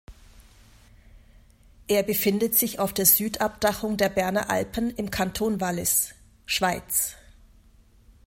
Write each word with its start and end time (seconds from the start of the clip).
Er 1.87 2.01
befindet 2.01 2.55
sich 2.55 2.79
auf 2.79 2.91
der 2.91 3.05
Südabdachung 3.05 3.97
der 3.97 4.09
Berner 4.09 4.49
Alpen 4.49 4.89
im 4.95 5.11
Kanton 5.11 5.61
Wallis, 5.61 6.15
Schweiz. 6.47 7.17